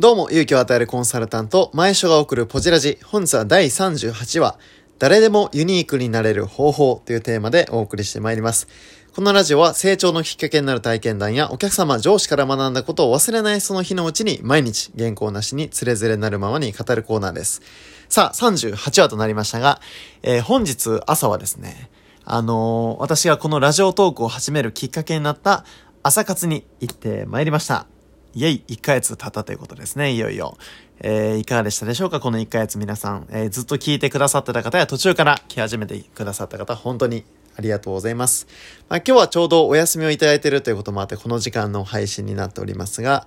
[0.00, 2.98] どうも、勇気を与えるコンサルタント、前所が送るポジラジ。
[3.04, 4.58] 本日は第38話、
[4.98, 8.66] 誰でもユニークになれる方法というテーマでお送りしてまいります。
[9.14, 17.60] このラジオは成長のきっかけになる体験談やお客様、上司から学んだことを忘れないその日のうちに毎日原稿なしにつれづれなるままに語るコーナーです。
[18.08, 19.82] さあ、38話となりましたが、
[20.22, 21.90] えー、本日朝はですね、
[22.24, 25.66] あのー、私がこのラジオトークを始めるきっかけになった
[26.02, 27.86] 朝活に行ってまいりました。
[28.34, 30.56] イェイ、1ヶ月経ったということですね、いよいよ。
[31.00, 37.24] えー、いかがでしたでしょうかこの1ヶ月皆さん、えー、ずっと聞いてくださってた方や途中から来始めてくださった方、本当に
[37.56, 38.46] ありがとうございます。
[38.88, 43.26] まあ、今日はちょうどお休みをいただいているということもあって、この時間の配信になっておりますが、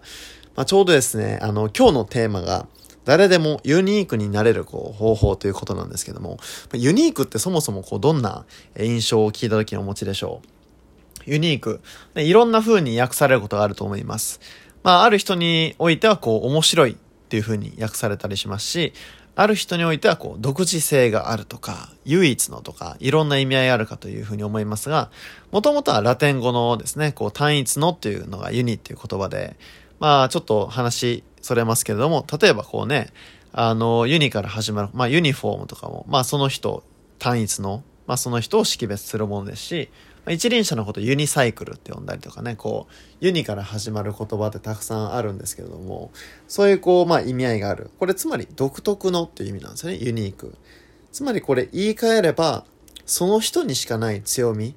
[0.56, 2.68] まあ、ちょうどですね、あの、今日のテーマが、
[3.06, 6.38] 誰でもユニークになれるこう方法ということなんですけども、
[6.74, 8.46] ユニークってそもそもこうどんな
[8.80, 10.48] 印象を聞いた時にお持ちでしょう？
[11.26, 11.82] ユニーク。
[12.16, 14.40] いろんな風に訳されることがあると思います。
[14.84, 16.96] まあ、ある人においては、こう、面白いっ
[17.30, 18.94] ていう風に訳されたりしますし、
[19.36, 25.10] ある人においては、こう、独自性があるとか、唯一のとか、いろんな意味合いあるかという風に思いますが、
[25.52, 29.56] もともとはラテン語のですね、こう、単一のっていうのがユニっていう言葉で、
[30.00, 33.12] まあ、ちょっと話、それますけれども、例えばこうね、
[33.52, 36.84] あの、ユニから始まる、まあ、ユニフォームとかも、まあ、その人、
[37.20, 39.90] 単一の、まあ、その人を識別するものですし、
[40.30, 46.12] 一輪車のことユニサイクルって呼んだりとかね、こう、ユニから始まる言葉ってたくさんあるんですけれども、
[46.48, 47.92] そういうこう、まあ意味合いがある。
[48.00, 50.56] これつまり独特のっていう意味なんですよね、ユニーク。
[51.12, 52.66] つまりこれ言い換えれば、
[53.06, 54.76] その人にしかない強み、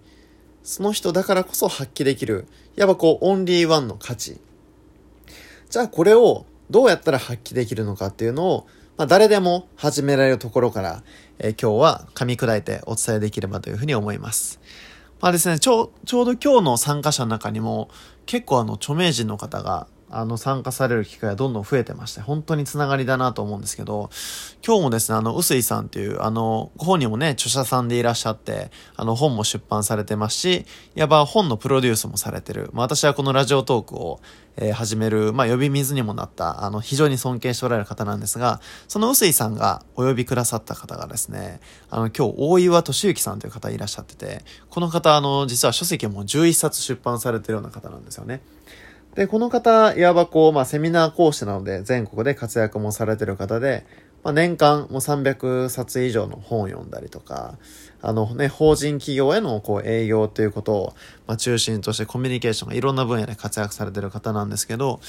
[0.64, 4.40] その人だからこそ発揮できる、いわばこう、オンリーワンの価値。
[5.70, 11.04] じゃあこれをどうやったら発揮できるのかっていうのを、まあ誰でも始められるところから、
[11.38, 14.60] えー、今日は噛み砕いてお伝えできればというふうに思います。
[15.20, 17.88] まあですね、ちょう、ちょうど今日の参加者の中にも、
[18.26, 24.10] 結構あの、著名人の方が、あの、参加される機会がどんどん増えてまして、本当につながりだなと思うんですけど、
[24.64, 32.70] 今日もですね、あの、臼井さんっていう、あの、ご本人もね、著者さんでいらっしゃって、あの、本も出版されてますし、いわば本のプロデュースもされてる。
[32.72, 34.20] まあ、私はこのラジオトークを、
[34.58, 48.40] えー、始める、まあ、呼び水にもなった、あの、非常に尊敬しておられる方なんですが、その臼井さんがお呼びくださった方がですね、あの、今日、大岩敏之さんという方いらっしゃってて、この方、あの、実は書籍も11冊出版されてるような方なんですよね。
[49.16, 53.86] で、この方、いわばこう、まあ、セミナー講師なので、全国で活躍もされてる方で、
[54.22, 57.56] まあ、年間もう300冊以上の本を読んだりとか、
[58.02, 60.94] あのね、法人企業へのこう営業ということを、
[61.26, 65.00] まあ、中心としてコミュニケーションがいろんな分野で活躍されてる方なんですけど、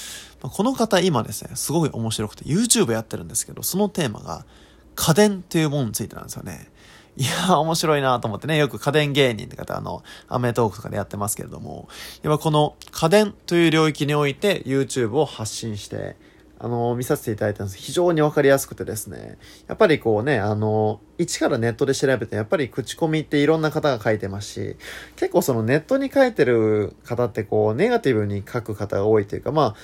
[0.42, 4.46] まあ、この方今ですね、すごい面白くて YouTube やってるんですけど、そのテーマが
[4.94, 6.70] 家電っていうものについてなんですよね。
[7.18, 11.88] いや面白いなと思ってね、よく家電芸人って方、あの、アメトークとかでやってますけれども、
[12.22, 16.14] やっぱこの家電という領域において YouTube を発信して、
[16.60, 17.78] あの、見させていただいたんです。
[17.78, 19.36] 非常にわかりやすくてですね。
[19.66, 24.76] やっぱりこうね、あの、一からネットで調べて、やっぱり口コミっていろんな方が書いてますし、
[25.16, 29.74] 結構そのネットに書いてる方ってこう、ネガティブに書く方が多いというか、まあ、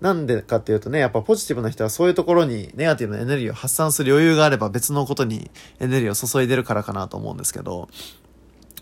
[0.00, 5.50] なんでかっていうとね、やっぱポジティブな人はそういうところにネガティブなエネルギーを発散する余裕があれば別のことに
[5.80, 7.88] エネルギーを注いでるからかなと思うんですけど、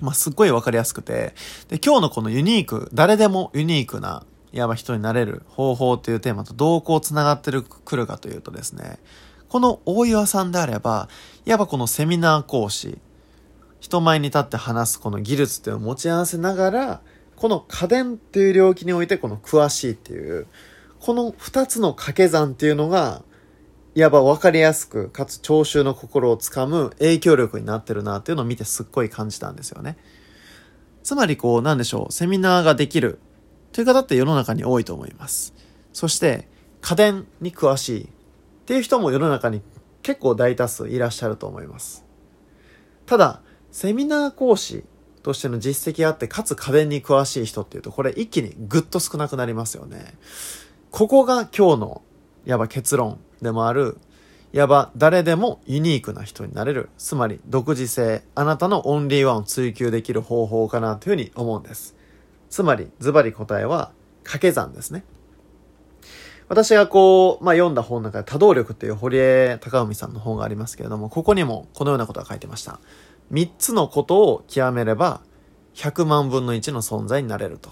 [0.01, 1.35] まあ、すっごいわかりやすくて、
[1.69, 8.99] で、今日のこのユニーク、誰でもユニークな、いわば人になれる方法っていうテーマとどうこう繋がってる、くるかというとですね、
[9.49, 11.09] この大岩さんであれば、
[11.47, 12.99] いわばこのセミナー講師、
[13.81, 17.01] 人前に立って話すこの技術っていうのを持ち合わせながら、
[17.37, 20.47] この家電っていう領域においてこの詳しいっていう、
[21.03, 23.25] この二つの掛け算っていうのが、
[23.97, 29.97] いわば分かりやすく、かつ聴衆の心をつかむ影響力になってるなっていうのを見てすっごい感じたんですよね。
[31.03, 33.19] つまりこう、なんでしょう、セミナーができる
[33.73, 35.55] という方って世の中に多いと思います。
[35.93, 36.49] そして、
[36.83, 38.09] 家電に詳しいっ
[38.67, 39.61] ていう人も世の中に
[40.03, 42.05] 結構大多数いらっしゃると思います。
[43.07, 43.43] ただ、
[43.73, 44.85] セミナー講師
[45.25, 50.15] としての実績があって、かつ家電に詳しい人っていうと、これ一気にぐっと少なくなりますよね。
[50.93, 52.03] ここが今日の、
[52.45, 53.97] やば結論でもある、
[54.53, 61.97] やば誰でもユニークな人になれる、つまり独自性、あなたのオンリーワンを追求できる方法かなというふうに思うんです。
[62.51, 65.03] つまり、ズバリ答えは、掛け算ですね。
[66.49, 72.81] 私がこう、まあ、読んだ本の中で多動力っていう堀江貴文さんの本がありますけれども、ここにもこのようなことが書いてました。
[73.33, 75.23] 3つのことを極めれば、
[75.75, 77.71] 100万分の1の存在になれると。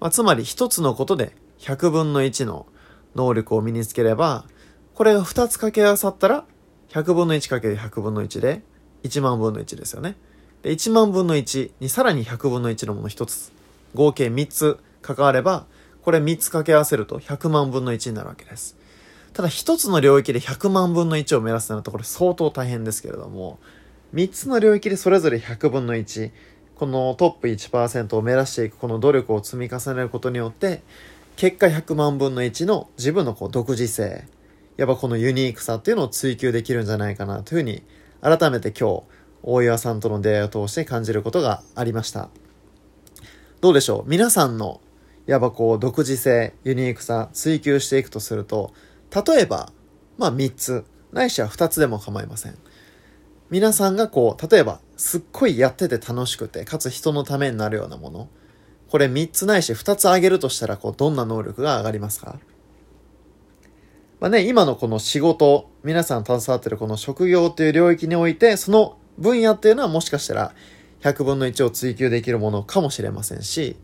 [0.00, 2.66] まあ、つまり1つのことで100分の1の
[3.14, 4.44] 能力を身につければ、
[4.94, 6.44] これが2つ掛け合わさったら、
[6.90, 8.62] 100分の1かける100分の1で、
[9.02, 10.16] 1万分の1ですよね。
[10.62, 13.52] で、1万分の1にさらに100分の1のもの1つ、
[13.94, 15.66] 合計3つ関われば、
[16.02, 18.76] これ3つ掛け合わせると100万分の1になるわけです。
[19.34, 23.58] ただ1つの領域で100万分の1を目指すなるとこれ相当大変ですけれども、
[24.14, 26.30] 3つの領域でそれぞれ100分の1、
[26.74, 30.82] このトップ1%を目指していくこの努力を積み重ねることによって、
[31.38, 34.26] 結果100万分の1の自分のこう独自性、
[34.76, 37.84] やっぱこのユニークさっていうのを追求できるんじゃないかなというふうに、
[38.20, 39.02] 改めて今日、
[39.44, 42.28] 大岩さんとの出会いを通して感じることがありました。
[43.60, 44.10] どうでしょう？
[44.10, 44.80] 皆さんの、
[45.26, 48.72] やっぱこう、独自性、ユニークさ、追求していくとすると、
[49.14, 49.70] 例えば、
[50.16, 52.58] まあ3つ、ないしは2つでも構いません。
[53.48, 58.28] 皆さんがこう、例えば、すっごいやってて楽しくて、かつ人のためになるようなもの。
[58.90, 62.38] これ3つないし2つあげるとしたら、こう、どんな能力が上がりますか？
[64.20, 70.54] まあね、今のこの仕事、皆さん携わってるこの職業という領域において、その分野っていうのはもしかしたら
[71.02, 73.76] 100分の1を追求できるものかもしれませんし、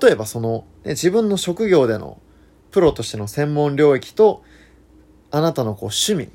[0.00, 2.20] 例えばその、ね、自分の職業での
[2.70, 4.42] プロとしての専門領域と、
[5.30, 6.30] あなたのこう趣味、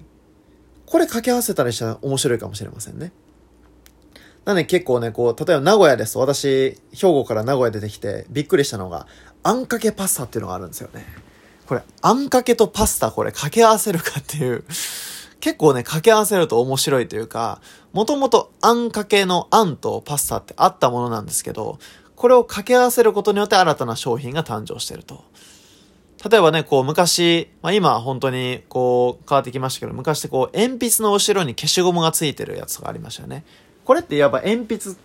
[0.86, 3.12] これ掛け合わせたりしたら面白いかもしれませんね。
[4.46, 9.08] なんで結構ね、こう、例えば名古屋です、私、兵庫から名古屋出てきて、びっくりしたのが、
[9.42, 11.06] あんかけパスタっていうのがあるんですよね。
[11.66, 14.66] これ、あんかけとパスタ、これ掛け合わせるかっていう、
[15.40, 17.62] 結構ね、掛け合わせると面白いというか、
[17.94, 21.80] もともとあんかけのあんとパスタってあったものなんですけど、
[22.16, 25.24] これを掛け合わせることによって新たな商品が誕生してると。
[26.30, 33.44] 例えばね、こう昔、まあ今本当にこう変わってきましたけど、昔ってこう鉛筆の後ろに消しゴムがついてるやつがありましたよね。
[33.86, 34.96] これっていわば鉛筆、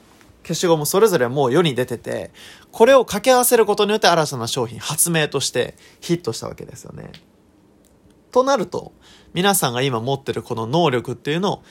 [0.43, 2.31] 消しゴムそれぞれもう世に出てて、
[2.73, 7.13] これを掛け合わせることによって新たな商品、発明としてヒットしたわけですよね。
[8.31, 8.93] となると、
[9.35, 11.63] 皆さんが今持ってるこの能力っていうのを、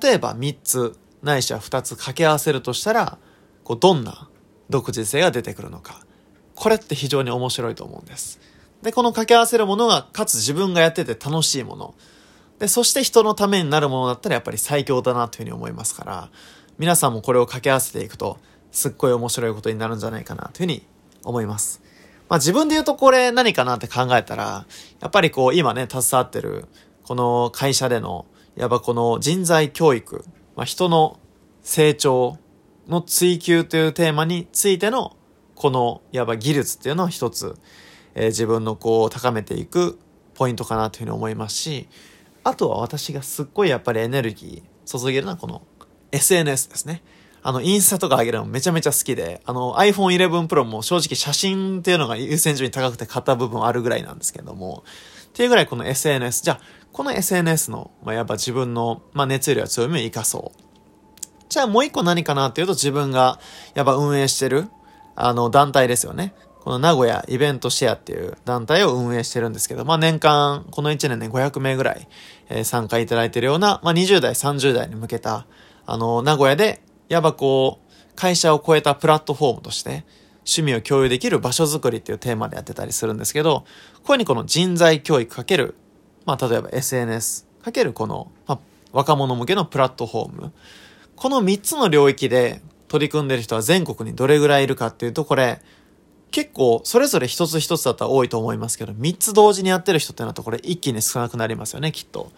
[0.00, 3.18] 例えば3つ、ないしは2つ掛け合わせるとしたら、
[3.62, 4.28] こうどんな
[4.70, 6.04] 独自性が出てくるのか。
[6.54, 8.40] これって非常に面白いと思うんです。
[8.82, 11.94] で、この掛け合わせるものが、かつ自分がやってて楽しいもの。
[12.58, 16.30] で、そして人のためになるものだったらやっぱり最強だなというふうに思いますから、
[16.78, 18.38] 皆さんもこれを掛け合わせていくと、
[18.70, 20.86] すっごい面白いことになるんじゃないかなというふうに
[21.24, 21.82] 思います。
[22.28, 24.66] まあ自分で言うとこれ何かなって考えたら、
[25.00, 26.66] やっぱりこう今ね、携わってる、
[27.04, 30.24] この会社での、やっぱこの人材教育、
[30.56, 31.18] まあ人の
[31.62, 32.38] 成長
[32.88, 35.16] の追求というテーマについての、
[35.54, 37.54] この、いわば技術っていうのは一つ、
[38.14, 39.98] えー、自分のこう高めていく
[40.34, 41.88] ポイントかなというふうに思いますし、
[42.44, 45.62] あとは私がすっごいやっぱりエネルギー注げるのはこの
[46.12, 47.02] SNS ですね。
[47.42, 54.84] あの、インスタとか上げるのめちゃめちゃ好きで、あの、iPhone 11 Pro も正直写真っていうのが優先順位高くて買った部分あるぐらいなんですけども、
[55.28, 56.60] っていうぐらいこの SNS、じゃあ、
[56.92, 60.58] この SNS の、まあ、やっぱ自分の、まあ、熱量や強みを活かそう。
[61.50, 63.38] じゃあもう一個何かなっていうと自分が、
[63.74, 64.68] やっぱ運営してる、
[65.14, 66.34] あの、団体ですよね。
[66.64, 72.08] この名古屋イベントシェアっていう団体を運営してるんですけど、まあ年間、この1年で500名ぐらい、
[72.48, 75.46] え、参加いただいてるような、まあ20代、30代に向けた、
[75.84, 76.80] あの、名古屋で、
[77.10, 80.06] やばこう、会社を超えたプラットフォームとして、
[80.46, 83.66] 趣味を共有できる場所づくりっていうテーマでやってたりするんですけど、
[84.02, 85.74] これにこの人材教育かける、
[86.24, 88.58] まあ例えば SNS かけるこの、まあ、
[88.92, 90.52] 若者向けのプラットフォーム。
[91.14, 95.60] この3つの領域で取り組んでる人は全国にどれぐらいいるかっていうと、これ、
[96.34, 102.32] 結構、それぞれ一つ一つだったら多いと思いますけど、3つ同時にやってる人ってなると、これ一気に少なくなりますよね、きっと。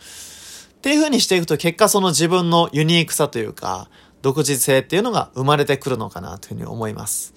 [0.77, 3.89] っていう風にしていくと、結果その自分のユニークさというか、
[4.21, 7.33] 独自性っていうのが生まれてくるのかなというふうに思います。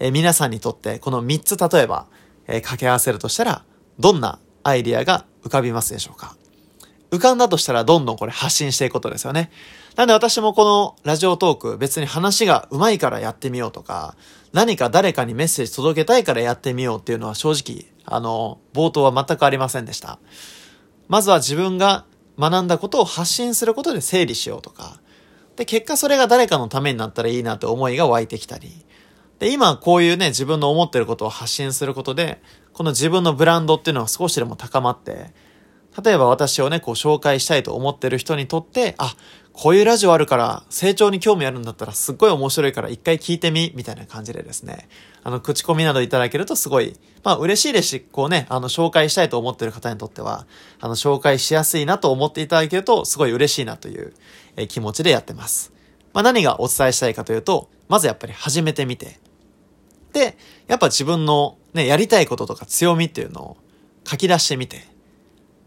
[0.00, 2.06] えー、皆さんにとってこの3つ例えば、
[2.48, 3.62] えー、掛け合わせるとしたら
[4.00, 6.34] どんなアイディアが浮かびますでしょうか？
[7.10, 9.50] 浮かんだとしたらどんどんこれ発信していくことですよね。
[9.96, 14.14] なんで私もこのラジオトーク別に話が上手いからやってみようとか、
[14.52, 20.18] 何か誰かにメッセージ届けたいからやってみようっていうのは正直、あの、冒頭は全くありませんでした。
[21.08, 22.04] まずは自分が
[22.38, 25.00] 学んだことを発信することで整理しようとか、
[25.56, 28.86] で、結果それが誰かのためになったらいいなって思いが湧いてきたり、
[29.40, 32.40] で、今こういうね、自分の思ってることを発信することで、
[32.72, 35.34] この自分のブランドっていうのが少しでも高まって、
[36.04, 39.14] 例えば私をね、こう紹介したいと思ってる人にとって、あ、
[39.52, 44.88] こういうラジオあるから成長に興味あるんだったらすっごい面白いから一回聞いてみ、みたいな感じでですね、
[45.22, 50.46] あの、口コミなどいただけるとすごい、まあ嬉しいですし、こうね、あの、紹介したいと思ってる方にとっては、
[50.80, 54.14] あの、紹介しやすいなと思っていただけるとすごい嬉しいなという、
[54.56, 55.72] え気持ちでやってます。
[56.12, 59.18] まあ何がお伝えしたいかというと、まずやっぱり始めてみて、
[60.12, 63.56] で、やっぱ自分のね、やりたいこととか強みっていうのを
[64.06, 64.89] 書き出してみて、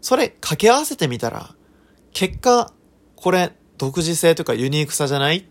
[0.04, 1.54] それ掛け合わせてみたら、
[2.12, 2.74] 結果、
[3.16, 5.44] これ、独自性とかユニークさじゃないっ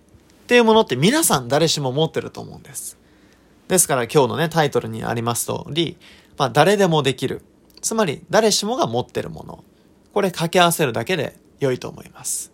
[0.45, 3.00] ていうものって皆さん誰しも持ってると思うんです。
[3.67, 5.98] ですから今日のね、タイトルにあります通り、
[6.38, 7.41] まあ誰でもできる。
[7.81, 9.63] つまり誰しもが持ってるもの。
[10.13, 12.51] これ掛け合わせるだけで良いと思います。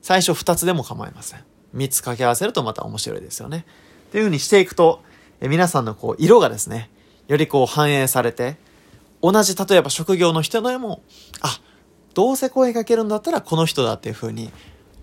[0.00, 1.44] 最初2つでも構いません。
[1.74, 3.66] 3つ掛け合わせるとまた面白いですよね。
[4.08, 5.02] っていう風にしていくと、
[5.42, 6.88] え皆さんのこう色がですね、
[7.28, 8.56] よりこう反映されて、
[9.32, 11.02] 同じ例えば職業の人でも、
[11.40, 11.60] あ、
[12.14, 14.52] どうせ声かけるんだったらこの人だっていう風に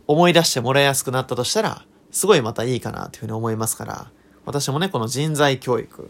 [0.08, 4.12] 思い出してもらいやすくなったとしたら、すごいまたいいかなっていう風に思いますから、
[4.46, 6.10] 私もね、この人材教育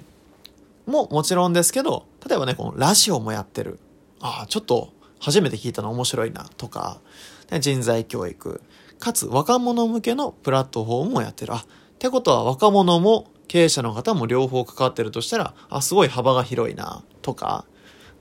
[0.86, 3.80] ももちろんですけど、例えばね、このラジオもやってる。
[4.22, 7.00] ああ、ちょっと初めて聞いたの面白いなとか、
[7.60, 8.62] 人材教育、
[9.00, 11.54] かつ若者向けのプラットフォームもやってる。
[11.54, 11.66] あ、っ
[11.98, 17.66] てことは若者も経営者の方も両方関わってるとしたら、あ、すごい幅が広いなとか、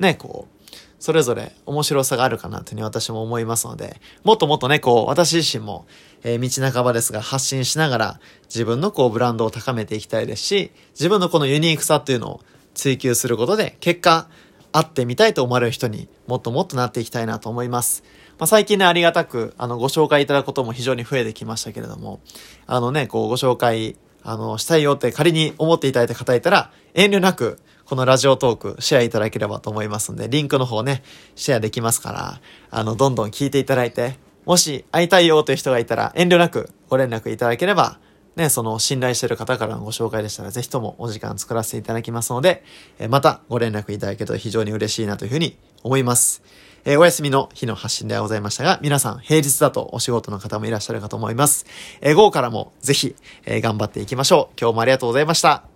[0.03, 0.63] ね、こう、
[0.99, 5.87] それぞれ面白さがあるかなというふうに私も思いますので、もっともっとね、こう、私自身も、
[6.23, 12.41] えー、道半ばですが発信しながら自分のこう、ブランドを高めていきたいですし、自分のこのユニークさっていうのを
[12.75, 14.29] 追求することで、結果、
[14.73, 18.05] 会ってみたいと思われる人にもっともっとなっていきたいなと思います。
[18.39, 22.21] まあ、最近ね、ありがたく、あの、ご紹介いただくことも非常に増えてきましたけれども、
[22.67, 31.03] あのね、こう、ご紹介、あの、したいよって仮に思っていただいた方いたら、遠慮なく、このラジオトークシェアいただければと思いますんで、リンクの方ね、
[31.35, 37.99] シェアできますから、あの、どんどん聞いていただいて、もし会いたいよという人がいたら遠慮なくご連絡いただければ、
[38.37, 42.65] ね、その信頼してる方からのご紹介でしたら、ぜひともお時間作らせていただきますので、
[42.99, 46.43] えまたご連絡いただけると非常に嬉しいなというふうに思います。
[46.85, 51.67] えー、お休みの日の発信ではございましたが、皆さん平日だとお仕事の方もいらっしゃるかと思います。
[52.01, 54.59] えー、午後からもぜひ、えー、頑張っていきましょう。
[54.61, 55.72] 今日もありがとうございました。